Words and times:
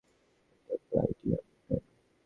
এটা 0.69 0.77
প্যালাডিয়াম, 0.89 1.45
তাই 1.67 1.79
না? 1.79 1.91